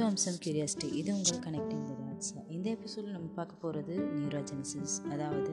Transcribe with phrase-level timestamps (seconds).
[0.00, 5.52] To அம்சம் curiosity இது உங்கள் கனெக்டிங் தி டாட்ஸ் இந்த எபிசோடில் நம்ம பார்க்க போகிறது நியூரோஜெனிசிஸ் அதாவது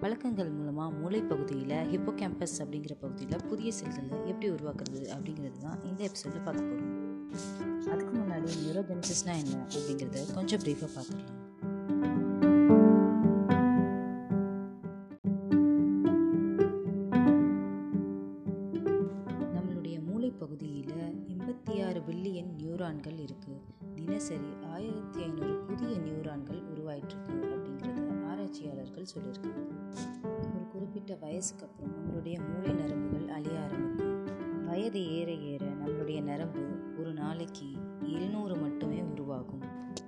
[0.00, 6.02] பழக்கங்கள் மூலமாக மூளை பகுதியில் ஹிப்போ கேம்பஸ் அப்படிங்கிற பகுதியில் புதிய செல்களை எப்படி உருவாக்குறது அப்படிங்கிறது தான் இந்த
[6.04, 6.94] எபிசோடில் பார்க்க போகிறோம்
[7.88, 11.34] அதுக்கு முன்னாடி நியூரோஜெனிசிஸ்னால் என்ன அப்படிங்கிறத கொஞ்சம் ப்ரீஃபாக பார்த்துடலாம்.
[19.54, 19.96] நம்மளுடைய
[20.38, 20.94] பகுதியில்
[21.28, 23.58] எண்பத்தி ஆறு பில்லியன் நியூரான்கள் இருக்குது
[24.04, 29.70] தினசரி ஆயிரத்தி ஐநூறு புதிய நியூரான்கள் உருவாயிட்டிருக்கு அப்படிங்கிறத ஆராய்ச்சியாளர்கள் சொல்லியிருக்காங்க.
[30.54, 34.66] ஒரு குறிப்பிட்ட வயசுக்கு அப்புறம் நம்மளுடைய மூளை நரம்புகள் அழிய ஆரம்பிக்கும்.
[34.66, 36.64] வயது ஏற ஏற நம்மளுடைய நரம்பு
[36.98, 37.66] ஒரு நாளைக்கு
[38.02, 39.62] எழுநூறு மட்டுமே உருவாகும்.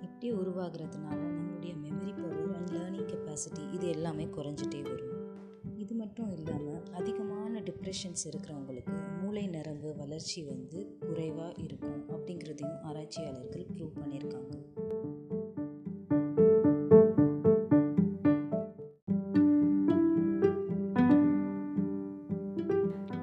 [0.00, 5.14] இப்படி உருவாகிறதுனால நம்மளுடைய memory power and learning capacity இது எல்லாமே குறைஞ்சிட்டே வரும்.
[5.76, 8.95] இது மட்டும் இல்லாமல் அதிகமான டிப்ரெஷன்ஸ் இருக்கிறவங்களுக்கு
[9.36, 14.54] மூளை நரம்பு வளர்ச்சி வந்து குறைவாக இருக்கும் அப்படிங்கிறதையும் ஆராய்ச்சியாளர்கள் ப்ரூவ் பண்ணியிருக்காங்க.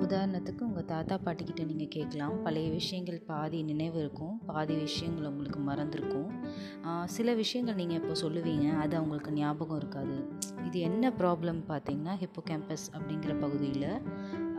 [0.05, 2.37] உதாரணத்துக்கு உங்கள் தாத்தா பாட்டிக்கிட்ட நீங்கள் கேட்கலாம்.
[2.45, 6.31] பழைய விஷயங்கள் பாதி நினைவு இருக்கும் பாதி விஷயங்கள் உங்களுக்கு மறந்துருக்கும்.
[7.17, 10.17] சில விஷயங்கள் நீங்கள் இப்போ சொல்லுவீங்க அது அவங்களுக்கு ஞாபகம் இருக்காது.
[10.69, 13.89] இது என்ன ப்ராப்ளம் பார்த்தீங்கன்னா ஹிப்போ கேம்பஸ் அப்படிங்கிற பகுதியில்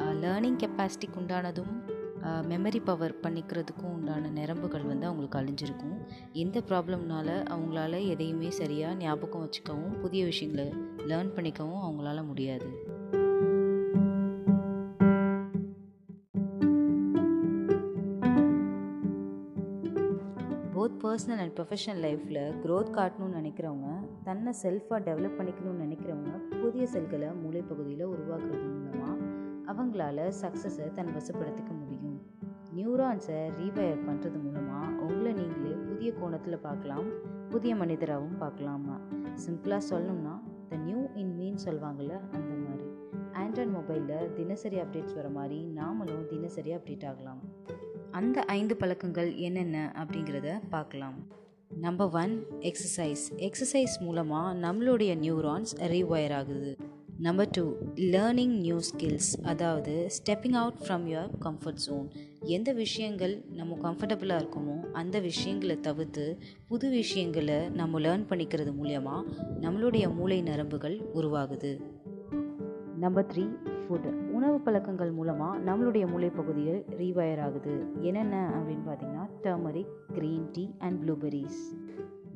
[0.00, 1.74] லேர்னிங் கெப்பாசிட்டிக்கு உண்டானதும்
[2.50, 5.96] மெமரி பவர் பண்ணிக்கிறதுக்கும் உண்டான நரம்புகள் வந்து அவங்களுக்கு அழிஞ்சிருக்கும்.
[6.32, 10.68] இந்த ப்ராப்ளம்னால அவங்களால எதையுமே சரியாக ஞாபகம் வச்சுக்கவும் புதிய விஷயங்களை
[11.10, 12.68] லேர்ன் பண்ணிக்கவும் அவங்களால முடியாது.
[20.76, 23.90] போத் பர்சனல் அண்ட் ப்ரொஃபஷனல் லைஃப்பில் க்ரோத் காட்டணும்னு நினைக்கிறவங்க
[24.24, 28.73] தன்னை செல்ஃபாக டெவலப் பண்ணிக்கணும்னு நினைக்கிறவங்க புதிய செல்களை மூளைப்பகுதியில் உருவாக்குறது
[29.94, 32.16] அவங்களால சக்ஸஸை தன் வசப்படுத்திக்க முடியும்.
[32.76, 37.08] நியூரான்ஸை ரீவயர் பண்ணுறது மூலமாக உங்களை நீங்களே புதிய கோணத்தில் பார்க்கலாம்.
[37.50, 38.96] புதிய மனிதராகவும் பார்க்கலாமா
[39.44, 40.34] சிம்பிளாக சொல்லணும்னா
[40.68, 42.88] த நியூ இன் மீன் சொல்லுவாங்கள்ல அந்த மாதிரி.
[43.42, 47.40] ஆண்ட்ராய்ட் மொபைலில் தினசரி அப்டேட்ஸ் வர மாதிரி நாமளும் தினசரி அப்டேட் ஆகலாம்.
[48.10, 51.16] அந்த ஐந்து பழக்கங்கள் என்னென்ன அப்படிங்கிறத பார்க்கலாம்.
[51.86, 56.74] நம்பர் ஒன் எக்ஸசைஸ் எக்ஸசைஸ் மூலமாக நம்மளுடைய நியூரான்ஸ் ரீவயர் ஆகுது.
[57.24, 57.62] Number two
[57.94, 64.74] learning new skills அதாவது stepping out from your comfort zone எந்த விஷயங்கள் நம்ம கம்ஃபர்டபுளாக இருக்குமோ
[64.92, 69.16] அந்த விஷயங்களை தவிர்த்து புது விஷயங்களை நம்ம லேர்ன் பண்ணிக்கிறது மூலயமா
[69.60, 71.72] நம்மளுடைய மூளை நரம்புகள் உருவாகுது.
[72.98, 73.44] நம்பர் த்ரீ
[73.84, 77.74] ஃபுட் உணவு பழக்கங்கள் மூலமாக நம்மளுடைய மூளை பகுதியில் ரீவயர் ஆகுது.
[78.00, 81.62] என்னென்ன அப்படின்னு பார்த்தீங்கன்னா turmeric green tea and blueberries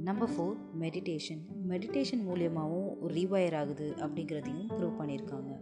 [0.04, 5.60] number four meditation meditation மூலியமாகவும் ரீவயர் ஆகுது அப்படிங்கிறதையும் ப்ரூவ் பண்ணியிருக்காங்க.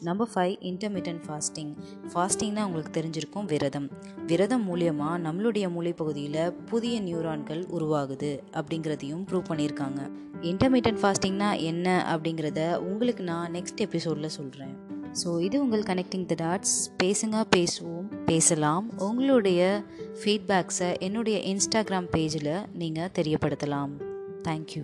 [0.00, 1.76] நம்பர் ஃபைவ் இன்டர்மீடியன்ட் ஃபாஸ்டிங்
[2.14, 3.90] ஃபாஸ்டிங்னா உங்களுக்கு தெரிஞ்சிருக்கும் விரதம்.
[4.26, 10.10] விரதம் மூலியமாக நம்மளுடைய மூளைப்பகுதியில் புதிய நியூரான்கள் உருவாகுது அப்படிங்கிறதையும் ப்ரூவ் பண்ணியிருக்காங்க.
[10.40, 14.92] இன்டர்மீடியன்ட் ஃபாஸ்டிங்னா என்ன அப்படிங்கிறத உங்களுக்கு நான் நெக்ஸ்ட் எபிசோடில் சொல்கிறேன்
[15.22, 18.98] ஸோ இது உங்கள் கனெக்டிங் த டாட்ஸ் பேசுங்க பேசுவோம் பேசலாம்.
[18.98, 19.82] உங்களுடைய
[20.24, 23.94] ஃபீட்பேக்ஸை என்னுடைய இன்ஸ்டாகிராம் பேஜில் நீங்கள் தெரியப்படுத்தலாம்.
[24.42, 24.82] தேங்க்யூ